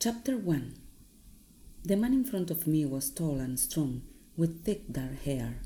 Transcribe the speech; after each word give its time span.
Chapter 0.00 0.36
1 0.36 0.74
The 1.84 1.96
man 1.96 2.12
in 2.12 2.24
front 2.24 2.52
of 2.52 2.68
me 2.68 2.86
was 2.86 3.10
tall 3.10 3.40
and 3.40 3.58
strong, 3.58 4.02
with 4.36 4.64
thick 4.64 4.92
dark 4.92 5.24
hair. 5.24 5.56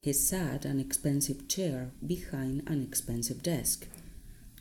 He 0.00 0.12
sat 0.12 0.64
an 0.64 0.78
expensive 0.78 1.48
chair 1.48 1.90
behind 2.06 2.62
an 2.68 2.84
expensive 2.84 3.42
desk 3.42 3.88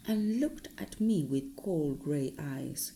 and 0.07 0.39
looked 0.39 0.69
at 0.79 0.99
me 0.99 1.23
with 1.23 1.55
cold 1.55 2.01
gray 2.03 2.33
eyes. 2.39 2.93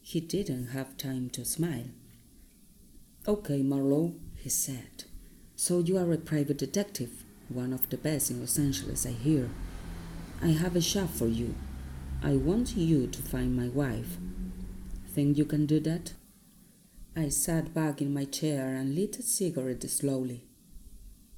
He 0.00 0.20
didn't 0.20 0.68
have 0.68 0.96
time 0.96 1.28
to 1.32 1.44
smile. 1.44 1.90
Okay, 3.26 3.60
Marlowe, 3.60 4.14
he 4.36 4.48
said. 4.48 5.04
So 5.54 5.80
you 5.80 5.98
are 5.98 6.10
a 6.14 6.16
private 6.16 6.56
detective, 6.56 7.24
one 7.50 7.74
of 7.74 7.90
the 7.90 7.98
best 7.98 8.30
in 8.30 8.40
Los 8.40 8.58
Angeles, 8.58 9.04
I 9.04 9.10
hear. 9.10 9.50
I 10.40 10.48
have 10.48 10.76
a 10.76 10.80
job 10.80 11.10
for 11.10 11.26
you. 11.26 11.54
I 12.22 12.36
want 12.36 12.74
you 12.74 13.06
to 13.06 13.22
find 13.22 13.54
my 13.54 13.68
wife. 13.68 14.16
Think 15.18 15.36
you 15.36 15.46
can 15.46 15.66
do 15.66 15.80
that? 15.80 16.12
I 17.16 17.28
sat 17.28 17.74
back 17.74 18.00
in 18.00 18.14
my 18.14 18.24
chair 18.24 18.76
and 18.76 18.94
lit 18.94 19.18
a 19.18 19.22
cigarette 19.22 19.82
slowly. 19.90 20.44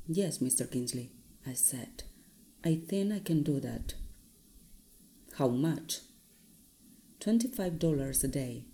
Yes, 0.07 0.37
Mr. 0.37 0.71
Kingsley, 0.71 1.13
I 1.47 1.55
said. 1.55 2.03
I 2.63 2.75
think 2.75 3.11
I 3.11 3.21
can 3.21 3.43
do 3.43 3.59
that. 3.61 3.95
How 5.39 5.49
much? 5.49 6.01
Twenty-five 7.21 7.79
dollars 7.79 8.23
a 8.23 8.29
day, 8.29 8.67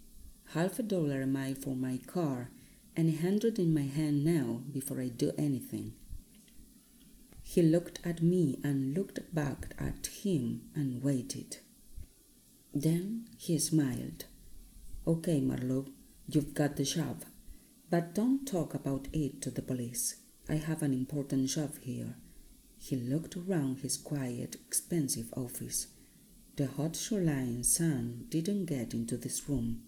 half 0.54 0.80
a 0.80 0.82
dollar 0.82 1.22
a 1.22 1.26
mile 1.28 1.54
for 1.54 1.76
my 1.76 2.00
car, 2.04 2.50
and 2.96 3.08
a 3.08 3.22
hundred 3.22 3.60
in 3.60 3.72
my 3.72 3.86
hand 3.86 4.24
now 4.24 4.62
before 4.72 5.00
I 5.00 5.06
do 5.06 5.30
anything. 5.38 5.92
He 7.44 7.62
looked 7.62 8.00
at 8.04 8.22
me 8.22 8.58
and 8.64 8.92
looked 8.92 9.32
back 9.32 9.68
at 9.78 10.08
him 10.24 10.62
and 10.74 11.00
waited. 11.00 11.58
Then 12.74 13.28
he 13.38 13.56
smiled. 13.60 14.24
Okay, 15.08 15.40
Marlowe, 15.40 15.86
you've 16.26 16.52
got 16.52 16.74
the 16.74 16.82
job. 16.82 17.22
But 17.88 18.12
don't 18.12 18.44
talk 18.44 18.74
about 18.74 19.06
it 19.12 19.40
to 19.42 19.52
the 19.52 19.62
police. 19.62 20.16
I 20.48 20.56
have 20.56 20.82
an 20.82 20.92
important 20.92 21.48
job 21.48 21.78
here. 21.80 22.16
He 22.76 22.96
looked 22.96 23.36
around 23.36 23.78
his 23.78 23.96
quiet, 23.96 24.56
expensive 24.66 25.32
office. 25.36 25.86
The 26.56 26.66
hot 26.66 26.96
shoreline 26.96 27.62
sun 27.62 28.24
didn't 28.30 28.66
get 28.66 28.94
into 28.94 29.16
this 29.16 29.48
room. 29.48 29.82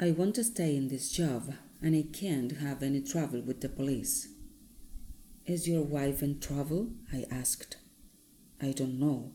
I 0.00 0.12
want 0.12 0.36
to 0.36 0.44
stay 0.44 0.76
in 0.76 0.88
this 0.88 1.12
job, 1.12 1.52
and 1.82 1.94
I 1.94 2.06
can't 2.10 2.52
have 2.52 2.82
any 2.82 3.02
trouble 3.02 3.42
with 3.42 3.60
the 3.60 3.68
police. 3.68 4.28
Is 5.44 5.68
your 5.68 5.82
wife 5.82 6.22
in 6.22 6.40
trouble? 6.40 6.88
I 7.12 7.26
asked. 7.30 7.76
I 8.62 8.72
don't 8.72 8.98
know. 8.98 9.32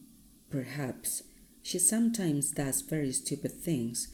Perhaps. 0.50 1.22
She 1.61 1.77
sometimes 1.77 2.52
does 2.52 2.81
very 2.81 3.11
stupid 3.11 3.52
things 3.52 4.08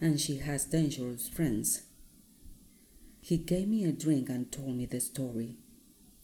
and 0.00 0.20
she 0.20 0.38
has 0.38 0.64
dangerous 0.64 1.28
friends. 1.28 1.82
He 3.20 3.36
gave 3.36 3.68
me 3.68 3.84
a 3.84 3.92
drink 3.92 4.28
and 4.28 4.50
told 4.50 4.76
me 4.76 4.86
the 4.86 5.00
story. 5.00 5.56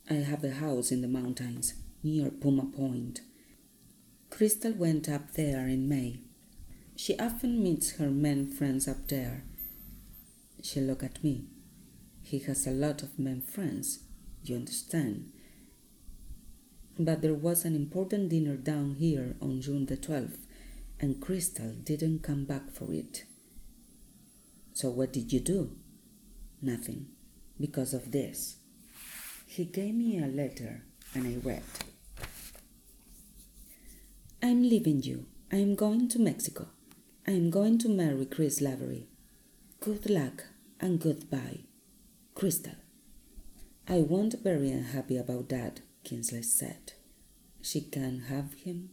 I 0.09 0.15
have 0.15 0.45
a 0.45 0.53
house 0.53 0.93
in 0.93 1.01
the 1.03 1.09
mountains 1.09 1.75
near 2.03 2.31
Puma 2.31 2.67
Point. 2.67 3.21
Crystal 4.31 4.73
went 4.73 5.09
up 5.09 5.33
there 5.33 5.67
in 5.67 5.89
May. 5.89 6.21
She 6.97 7.19
often 7.19 7.63
meets 7.63 7.97
her 7.97 8.11
men 8.11 8.47
friends 8.47 8.87
up 8.87 9.09
there. 9.09 9.45
She 10.63 10.81
looked 10.81 11.03
at 11.03 11.23
me. 11.25 11.45
He 12.23 12.39
has 12.41 12.67
a 12.67 12.71
lot 12.71 13.03
of 13.03 13.19
men 13.19 13.43
friends, 13.43 14.01
you 14.43 14.57
understand. 14.57 15.31
But 16.99 17.23
there 17.23 17.35
was 17.35 17.65
an 17.65 17.75
important 17.75 18.29
dinner 18.29 18.57
down 18.57 18.95
here 18.95 19.37
on 19.43 19.61
June 19.61 19.87
the 19.87 19.97
12th, 19.97 20.47
and 21.01 21.21
Crystal 21.21 21.73
didn't 21.83 22.23
come 22.23 22.45
back 22.45 22.71
for 22.71 22.93
it. 22.93 23.25
So 24.75 24.91
what 24.91 25.13
did 25.13 25.33
you 25.33 25.39
do? 25.41 25.71
Nothing, 26.61 27.07
because 27.61 27.95
of 27.95 28.11
this. 28.11 28.57
He 29.47 29.65
gave 29.65 29.95
me 29.95 30.19
a 30.19 30.27
letter 30.27 30.83
and 31.15 31.27
I 31.27 31.39
read. 31.49 31.63
I'm 34.43 34.63
leaving 34.63 35.03
you. 35.03 35.27
I 35.53 35.57
am 35.57 35.77
going 35.77 36.09
to 36.09 36.19
Mexico. 36.19 36.67
I 37.27 37.31
am 37.31 37.51
going 37.51 37.79
to 37.79 37.89
marry 37.89 38.27
Chris 38.27 38.61
Lavery. 38.61 39.07
Good 39.79 40.11
luck 40.11 40.45
and 40.81 41.01
goodbye. 41.01 41.61
Crystal. 42.35 42.75
I 43.89 43.99
won't 43.99 44.33
be 44.33 44.51
very 44.51 44.73
unhappy 44.73 45.17
about 45.17 45.51
that, 45.51 45.83
Kingsley 46.03 46.43
said. 46.43 46.95
She 47.63 47.81
can 47.81 48.25
have 48.29 48.55
him 48.55 48.91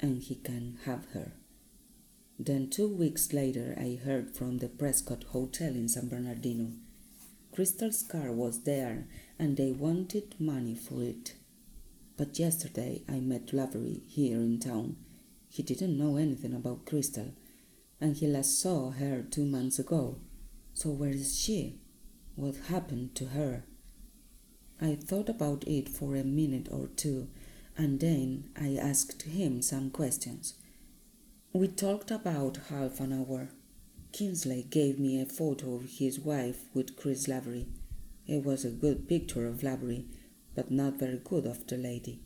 and 0.00 0.22
he 0.22 0.34
can 0.34 0.78
have 0.86 1.06
her. 1.12 1.32
Then, 2.38 2.70
two 2.70 2.88
weeks 2.88 3.32
later, 3.32 3.74
I 3.76 3.98
heard 4.02 4.36
from 4.36 4.58
the 4.58 4.68
Prescott 4.68 5.24
Hotel 5.30 5.70
in 5.74 5.88
San 5.88 6.08
Bernardino. 6.08 6.70
Crystal's 7.52 8.02
car 8.02 8.30
was 8.30 8.62
there, 8.62 9.08
and 9.38 9.56
they 9.56 9.72
wanted 9.72 10.36
money 10.38 10.76
for 10.76 11.02
it. 11.02 11.34
But 12.16 12.38
yesterday 12.38 13.02
I 13.08 13.18
met 13.18 13.52
Lavery 13.52 14.02
here 14.06 14.36
in 14.36 14.60
town. 14.60 14.96
He 15.48 15.64
didn't 15.64 15.98
know 15.98 16.16
anything 16.16 16.54
about 16.54 16.86
Crystal, 16.86 17.32
and 18.00 18.16
he 18.16 18.28
last 18.28 18.60
saw 18.60 18.90
her 18.92 19.22
two 19.22 19.44
months 19.44 19.80
ago. 19.80 20.20
So 20.74 20.90
where 20.90 21.10
is 21.10 21.36
she? 21.36 21.80
What 22.36 22.54
happened 22.68 23.16
to 23.16 23.26
her? 23.26 23.64
I 24.80 24.94
thought 24.94 25.28
about 25.28 25.64
it 25.66 25.88
for 25.88 26.14
a 26.14 26.22
minute 26.22 26.68
or 26.70 26.86
two, 26.86 27.26
and 27.76 27.98
then 27.98 28.50
I 28.56 28.76
asked 28.76 29.22
him 29.22 29.60
some 29.60 29.90
questions. 29.90 30.54
We 31.54 31.66
talked 31.66 32.10
about 32.10 32.58
half 32.68 33.00
an 33.00 33.10
hour. 33.10 33.48
Kingsley 34.12 34.66
gave 34.68 34.98
me 34.98 35.18
a 35.18 35.24
photo 35.24 35.76
of 35.76 35.98
his 35.98 36.20
wife 36.20 36.66
with 36.74 36.94
Chris 36.94 37.26
Lavery. 37.26 37.66
It 38.26 38.44
was 38.44 38.66
a 38.66 38.70
good 38.70 39.08
picture 39.08 39.46
of 39.46 39.62
Lavery, 39.62 40.04
but 40.54 40.70
not 40.70 40.98
very 40.98 41.16
good 41.24 41.46
of 41.46 41.66
the 41.66 41.78
lady. 41.78 42.20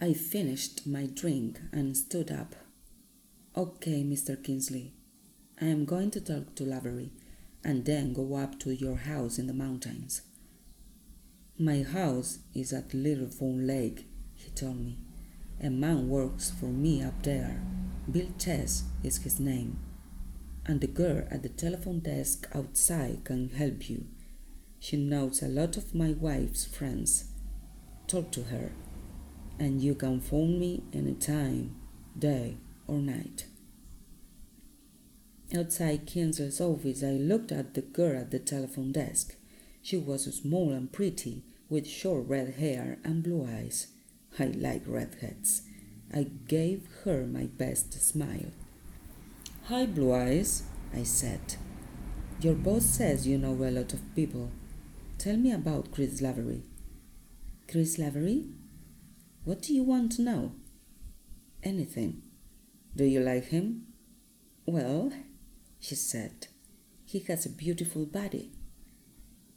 I 0.00 0.14
finished 0.14 0.84
my 0.84 1.06
drink 1.06 1.60
and 1.72 1.96
stood 1.96 2.32
up. 2.32 2.56
Okay, 3.56 4.02
Mr. 4.02 4.42
Kingsley, 4.42 4.94
I 5.60 5.66
am 5.66 5.84
going 5.84 6.10
to 6.10 6.20
talk 6.20 6.56
to 6.56 6.64
Lavery 6.64 7.12
and 7.62 7.84
then 7.84 8.12
go 8.12 8.34
up 8.34 8.58
to 8.60 8.74
your 8.74 8.96
house 8.96 9.38
in 9.38 9.46
the 9.46 9.54
mountains. 9.54 10.22
My 11.56 11.84
house 11.84 12.40
is 12.52 12.72
at 12.72 12.92
Little 12.92 13.30
Fawn 13.30 13.64
Lake, 13.64 14.08
he 14.34 14.50
told 14.50 14.80
me. 14.80 14.98
A 15.62 15.70
man 15.70 16.08
works 16.08 16.50
for 16.50 16.66
me 16.66 17.00
up 17.00 17.22
there. 17.22 17.62
Bill 18.10 18.28
Chess 18.38 18.84
is 19.02 19.18
his 19.18 19.40
name. 19.40 19.78
And 20.66 20.80
the 20.80 20.86
girl 20.86 21.26
at 21.30 21.42
the 21.42 21.48
telephone 21.48 22.00
desk 22.00 22.46
outside 22.54 23.24
can 23.24 23.48
help 23.50 23.88
you. 23.88 24.06
She 24.78 24.96
knows 24.98 25.42
a 25.42 25.48
lot 25.48 25.76
of 25.78 25.94
my 25.94 26.12
wife's 26.12 26.66
friends. 26.66 27.30
Talk 28.06 28.30
to 28.32 28.44
her, 28.44 28.72
and 29.58 29.80
you 29.80 29.94
can 29.94 30.20
phone 30.20 30.58
me 30.58 30.82
any 30.92 31.14
time, 31.14 31.76
day 32.18 32.58
or 32.86 32.98
night. 32.98 33.46
Outside 35.56 36.06
Kingsley's 36.06 36.60
office, 36.60 37.02
I 37.02 37.12
looked 37.12 37.52
at 37.52 37.72
the 37.72 37.82
girl 37.82 38.20
at 38.20 38.30
the 38.30 38.38
telephone 38.38 38.92
desk. 38.92 39.36
She 39.80 39.96
was 39.96 40.24
small 40.34 40.72
and 40.72 40.92
pretty, 40.92 41.42
with 41.70 41.86
short 41.86 42.26
red 42.28 42.54
hair 42.54 42.98
and 43.04 43.22
blue 43.22 43.46
eyes. 43.46 43.88
I 44.38 44.46
like 44.46 44.82
redheads. 44.86 45.62
I 46.16 46.28
gave 46.46 46.86
her 47.02 47.26
my 47.26 47.46
best 47.46 47.92
smile. 48.00 48.52
Hi, 49.64 49.84
Blue 49.84 50.14
Eyes, 50.14 50.62
I 50.94 51.02
said. 51.02 51.56
Your 52.40 52.54
boss 52.54 52.84
says 52.84 53.26
you 53.26 53.36
know 53.36 53.54
a 53.54 53.70
lot 53.72 53.92
of 53.92 54.14
people. 54.14 54.50
Tell 55.18 55.36
me 55.36 55.50
about 55.50 55.90
Chris 55.90 56.20
Lavery. 56.20 56.62
Chris 57.68 57.98
Lavery? 57.98 58.44
What 59.44 59.62
do 59.62 59.74
you 59.74 59.82
want 59.82 60.12
to 60.12 60.22
know? 60.22 60.52
Anything. 61.64 62.22
Do 62.94 63.02
you 63.04 63.18
like 63.18 63.46
him? 63.46 63.88
Well, 64.66 65.12
she 65.80 65.96
said, 65.96 66.46
he 67.04 67.18
has 67.20 67.44
a 67.44 67.50
beautiful 67.50 68.06
body. 68.06 68.52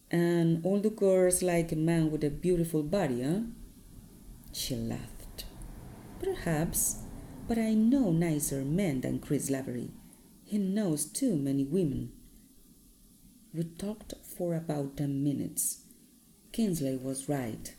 And 0.09 0.65
all 0.65 0.79
the 0.79 0.89
girls 0.89 1.43
like 1.43 1.71
a 1.71 1.75
man 1.75 2.09
with 2.09 2.23
a 2.23 2.31
beautiful 2.31 2.81
body, 2.81 3.21
huh? 3.21 3.41
She 4.53 4.75
laughed. 4.75 5.16
Perhaps, 6.19 6.99
but 7.47 7.57
I 7.57 7.73
know 7.73 8.11
nicer 8.11 8.63
men 8.63 9.01
than 9.01 9.19
Chris 9.19 9.49
Lavery. 9.49 9.91
He 10.43 10.57
knows 10.57 11.05
too 11.05 11.35
many 11.35 11.63
women. 11.63 12.11
We 13.53 13.63
talked 13.63 14.13
for 14.23 14.55
about 14.55 14.97
ten 14.97 15.23
minutes. 15.23 15.83
Kingsley 16.51 16.95
was 16.97 17.29
right. 17.29 17.73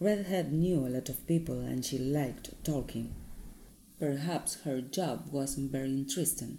Redhead 0.00 0.52
knew 0.52 0.86
a 0.86 0.88
lot 0.88 1.08
of 1.08 1.26
people 1.26 1.60
and 1.60 1.84
she 1.84 1.98
liked 1.98 2.64
talking. 2.64 3.14
Perhaps 3.98 4.62
her 4.62 4.80
job 4.80 5.28
wasn't 5.32 5.72
very 5.72 5.88
interesting. 5.90 6.58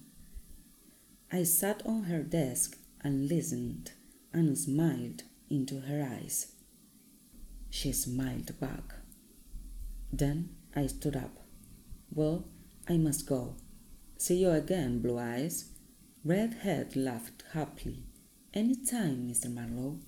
I 1.32 1.44
sat 1.44 1.82
on 1.86 2.04
her 2.04 2.24
desk 2.24 2.78
and 3.02 3.30
listened 3.30 3.92
and 4.34 4.58
smiled 4.58 5.24
into 5.50 5.82
her 5.82 6.04
eyes. 6.04 6.54
She 7.70 7.94
smiled 7.94 8.60
back. 8.60 8.96
Then 10.12 10.50
I 10.76 10.88
stood 10.88 11.16
up. 11.16 11.32
Well, 12.14 12.46
I 12.88 12.98
must 12.98 13.28
go. 13.28 13.56
See 14.18 14.38
you 14.38 14.52
again, 14.52 15.02
Blue 15.02 15.18
Eyes. 15.18 15.72
Redhead 16.24 16.96
laughed 16.96 17.44
happily. 17.54 18.04
Any 18.54 18.76
time, 18.76 19.30
Mr. 19.30 19.54
Marlowe. 19.54 20.00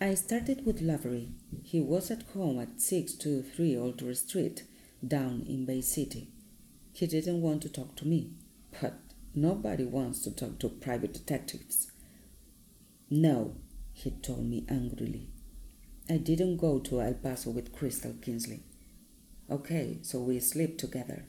I 0.00 0.14
started 0.14 0.66
with 0.66 0.80
Lavery. 0.80 1.28
He 1.62 1.80
was 1.80 2.10
at 2.10 2.22
home 2.34 2.58
at 2.58 2.80
623 2.80 3.76
Alder 3.76 4.14
Street, 4.14 4.64
down 5.06 5.44
in 5.48 5.64
Bay 5.64 5.80
City. 5.80 6.28
He 6.92 7.06
didn't 7.06 7.40
want 7.40 7.62
to 7.62 7.68
talk 7.68 7.96
to 7.96 8.06
me, 8.06 8.32
but 8.80 8.94
nobody 9.34 9.84
wants 9.84 10.20
to 10.22 10.30
talk 10.30 10.58
to 10.60 10.68
private 10.68 11.12
detectives. 11.12 11.90
No, 13.10 13.56
he 13.92 14.10
told 14.10 14.46
me 14.46 14.64
angrily. 14.68 15.28
I 16.08 16.16
didn't 16.16 16.56
go 16.56 16.78
to 16.80 17.00
El 17.00 17.14
Paso 17.14 17.50
with 17.50 17.72
Crystal 17.72 18.14
Kingsley. 18.20 18.60
Okay, 19.52 19.98
so 20.00 20.18
we 20.18 20.40
sleep 20.40 20.78
together. 20.78 21.26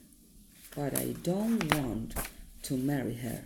But 0.74 0.98
I 0.98 1.14
don't 1.22 1.62
want 1.74 2.14
to 2.62 2.74
marry 2.74 3.16
her. 3.16 3.42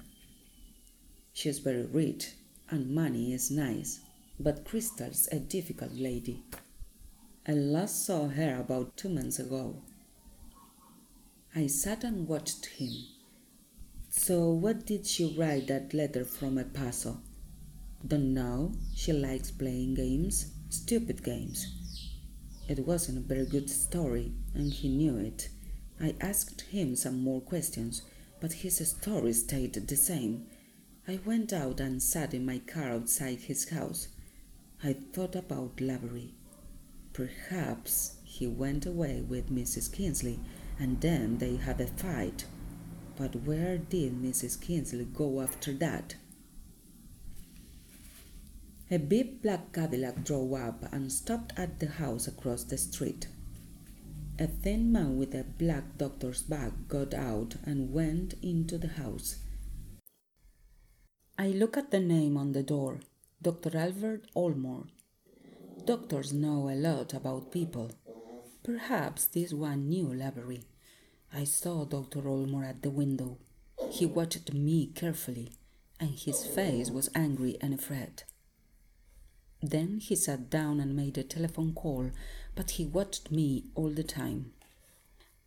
She's 1.33 1.59
very 1.59 1.83
rich 1.83 2.35
and 2.71 2.95
money 2.95 3.33
is 3.33 3.51
nice, 3.51 3.99
but 4.39 4.65
Crystal's 4.65 5.29
a 5.33 5.41
difficult 5.41 5.95
lady. 5.95 6.45
I 7.45 7.55
last 7.55 8.07
saw 8.07 8.29
her 8.29 8.61
about 8.61 8.97
two 8.97 9.09
months 9.09 9.41
ago. 9.41 9.83
I 11.57 11.67
sat 11.67 12.05
and 12.05 12.29
watched 12.29 12.67
him. 12.67 12.93
So, 14.11 14.49
what 14.51 14.87
did 14.87 15.09
she 15.09 15.35
write 15.37 15.67
that 15.67 15.93
letter 15.93 16.25
from 16.25 16.57
El 16.57 16.67
Paso? 16.67 17.19
Don't 18.07 18.33
know. 18.33 18.75
She 18.95 19.13
likes 19.13 19.51
playing 19.51 19.95
games, 19.95 20.53
stupid 20.69 21.25
games. 21.25 21.67
It 22.69 22.87
wasn't 22.87 23.17
a 23.19 23.23
very 23.23 23.47
good 23.47 23.71
story, 23.71 24.33
and 24.55 24.71
he 24.73 24.89
knew 24.89 25.17
it. 25.17 25.49
I 25.99 26.15
asked 26.21 26.61
him 26.61 26.95
some 26.97 27.19
more 27.19 27.41
questions, 27.41 28.03
but 28.41 28.53
his 28.53 28.77
story 28.87 29.33
stayed 29.33 29.73
the 29.73 29.97
same. 29.97 30.47
I 31.09 31.19
went 31.25 31.53
out 31.55 31.81
and 31.81 32.03
sat 32.03 32.35
in 32.35 32.45
my 32.45 32.59
car 32.59 32.91
outside 32.91 33.39
his 33.39 33.71
house. 33.71 34.09
I 34.85 34.93
thought 34.93 35.35
about 35.35 35.81
Lavery. 35.81 36.35
Perhaps 37.15 38.17
he 38.23 38.47
went 38.47 38.85
away 38.85 39.23
with 39.23 39.51
Mrs. 39.51 39.91
Kingsley 39.91 40.39
and 40.79 41.01
then 41.01 41.39
they 41.39 41.57
had 41.57 41.81
a 41.81 41.87
fight. 41.87 42.45
But 43.17 43.35
where 43.45 43.79
did 43.79 44.23
Mrs. 44.23 44.61
Kingsley 44.61 45.07
go 45.07 45.41
after 45.41 45.73
that? 45.75 46.15
A 48.91 48.97
big 48.97 49.43
black 49.43 49.75
Cadillac 49.75 50.25
drove 50.25 50.55
up 50.55 50.91
and 50.95 51.13
stopped 51.13 51.53
at 51.59 51.79
the 51.79 51.89
house 51.89 52.27
across 52.27 52.65
the 52.65 52.79
street. 52.79 53.29
A 54.39 54.47
thin 54.47 54.91
man 54.91 55.19
with 55.19 55.35
a 55.35 55.45
black 55.45 55.99
doctor's 55.99 56.41
bag 56.41 56.73
got 56.89 57.13
out 57.13 57.57
and 57.65 57.93
went 57.93 58.33
into 58.43 58.79
the 58.79 58.89
house. 58.89 59.37
I 61.37 61.49
look 61.49 61.77
at 61.77 61.91
the 61.91 62.01
name 62.01 62.39
on 62.39 62.53
the 62.53 62.63
door 62.63 63.01
Dr. 63.43 63.77
Albert 63.77 64.25
Almore. 64.35 64.87
Doctors 65.85 66.33
know 66.33 66.71
a 66.71 66.75
lot 66.75 67.13
about 67.13 67.53
people. 67.53 67.91
Perhaps 68.63 69.27
this 69.27 69.53
one 69.53 69.91
knew 69.91 70.15
Lavery. 70.15 70.63
I 71.31 71.45
saw 71.45 71.85
Dr. 71.85 72.27
Almore 72.27 72.65
at 72.65 72.81
the 72.81 72.91
window. 72.91 73.37
He 73.91 74.07
watched 74.07 74.55
me 74.55 74.87
carefully, 74.87 75.53
and 76.01 76.11
his 76.19 76.47
face 76.47 76.91
was 76.91 77.11
angry 77.15 77.59
and 77.61 77.75
afraid. 77.75 78.23
Then 79.63 79.99
he 79.99 80.15
sat 80.15 80.51
down 80.51 80.79
and 80.79 80.95
made 80.95 81.19
a 81.19 81.25
telephone 81.25 81.75
call, 81.75 82.11
but 82.55 82.73
he 82.73 82.85
watched 82.85 83.33
me 83.33 83.65
all 83.75 83.91
the 83.91 84.05
time. 84.05 84.53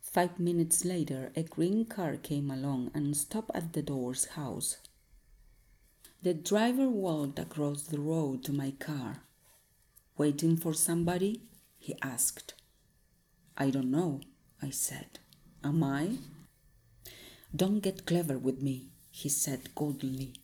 Five 0.00 0.38
minutes 0.38 0.84
later, 0.84 1.32
a 1.34 1.42
green 1.42 1.86
car 1.86 2.16
came 2.16 2.50
along 2.50 2.90
and 2.92 3.16
stopped 3.16 3.50
at 3.54 3.72
the 3.72 3.82
door's 3.82 4.26
house. 4.36 4.76
The 6.22 6.34
driver 6.34 6.88
walked 6.88 7.38
across 7.38 7.82
the 7.84 7.98
road 7.98 8.44
to 8.44 8.52
my 8.52 8.72
car. 8.72 9.22
Waiting 10.18 10.56
for 10.56 10.74
somebody? 10.74 11.42
he 11.78 11.96
asked. 12.02 12.54
I 13.56 13.70
don't 13.70 13.90
know, 13.90 14.20
I 14.60 14.70
said. 14.70 15.18
Am 15.64 15.82
I? 15.82 16.18
Don't 17.56 17.80
get 17.80 18.06
clever 18.06 18.38
with 18.38 18.60
me, 18.60 18.90
he 19.10 19.28
said 19.30 19.74
coldly. 19.74 20.34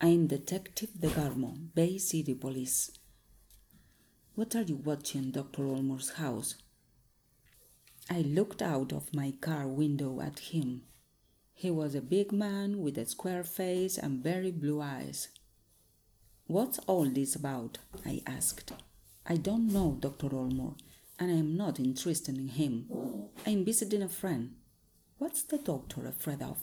I'm 0.00 0.28
Detective 0.28 0.90
DeGarmo, 0.98 1.74
Bay 1.74 1.98
City 1.98 2.34
Police. 2.34 2.92
What 4.36 4.54
are 4.54 4.62
you 4.62 4.76
watching, 4.76 5.32
Dr. 5.32 5.66
Almore's 5.66 6.10
house? 6.10 6.54
I 8.08 8.20
looked 8.20 8.62
out 8.62 8.92
of 8.92 9.12
my 9.12 9.32
car 9.40 9.66
window 9.66 10.20
at 10.20 10.38
him. 10.38 10.82
He 11.52 11.70
was 11.70 11.94
a 11.94 12.00
big 12.00 12.32
man 12.32 12.80
with 12.80 12.96
a 12.96 13.06
square 13.06 13.44
face 13.44 13.98
and 13.98 14.22
very 14.22 14.52
blue 14.52 14.80
eyes. 14.80 15.28
What's 16.46 16.78
all 16.86 17.06
this 17.06 17.34
about? 17.34 17.78
I 18.06 18.22
asked. 18.26 18.72
I 19.26 19.36
don't 19.36 19.72
know, 19.72 19.96
Dr. 20.00 20.28
Almore, 20.34 20.76
and 21.18 21.30
I 21.30 21.34
am 21.34 21.56
not 21.56 21.80
interested 21.80 22.38
in 22.38 22.48
him. 22.48 22.86
I 23.46 23.50
am 23.50 23.64
visiting 23.64 24.02
a 24.02 24.08
friend. 24.08 24.54
What's 25.18 25.42
the 25.42 25.58
doctor 25.58 26.06
afraid 26.06 26.40
of? 26.40 26.58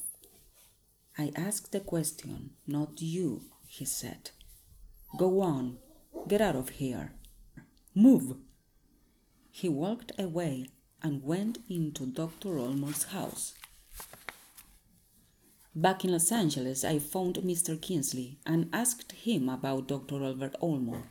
I 1.17 1.31
asked 1.35 1.73
the 1.73 1.81
question, 1.81 2.51
not 2.65 3.01
you, 3.01 3.41
he 3.67 3.85
said. 3.85 4.31
Go 5.17 5.41
on, 5.41 5.77
get 6.27 6.41
out 6.41 6.55
of 6.55 6.69
here. 6.69 7.11
Move! 7.99 8.37
He 9.49 9.67
walked 9.67 10.11
away 10.19 10.67
and 11.01 11.23
went 11.23 11.57
into 11.67 12.05
Dr. 12.05 12.59
Almore's 12.59 13.05
house. 13.05 13.55
Back 15.73 16.05
in 16.05 16.11
Los 16.11 16.31
Angeles, 16.31 16.83
I 16.83 16.99
phoned 16.99 17.37
Mr. 17.37 17.81
Kingsley 17.81 18.37
and 18.45 18.69
asked 18.71 19.13
him 19.13 19.49
about 19.49 19.87
Dr. 19.87 20.23
Albert 20.23 20.53
Almore. 20.61 21.09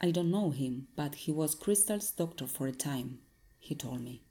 I 0.00 0.10
don't 0.10 0.32
know 0.32 0.50
him, 0.50 0.88
but 0.96 1.14
he 1.14 1.30
was 1.30 1.54
Crystal's 1.54 2.10
doctor 2.10 2.48
for 2.48 2.66
a 2.66 2.72
time, 2.72 3.20
he 3.60 3.76
told 3.76 4.00
me. 4.00 4.24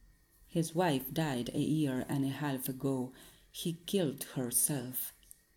His 0.50 0.76
wife 0.76 1.14
died 1.14 1.50
a 1.54 1.60
year 1.60 2.06
and 2.10 2.26
a 2.26 2.40
half 2.44 2.68
ago. 2.68 3.14
He 3.50 3.78
killed 3.86 4.26
herself. 4.36 5.14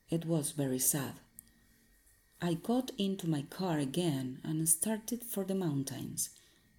It 0.08 0.24
was 0.24 0.52
very 0.52 0.78
sad. 0.78 1.14
I 2.40 2.54
got 2.54 2.90
into 2.98 3.28
my 3.28 3.42
car 3.42 3.78
again 3.78 4.40
and 4.44 4.68
started 4.68 5.24
for 5.24 5.44
the 5.44 5.54
mountains. 5.54 6.30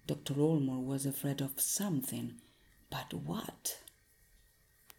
Dr. 0.06 0.34
Almore 0.40 0.84
was 0.84 1.06
afraid 1.06 1.40
of 1.40 1.60
something, 1.60 2.34
but 2.90 3.12
what? 3.12 3.80